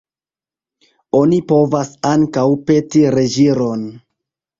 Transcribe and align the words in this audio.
Oni 1.19 1.37
povas 1.51 1.91
ankaŭ 2.13 2.45
peti 2.71 3.05
reĝiron. 3.17 3.85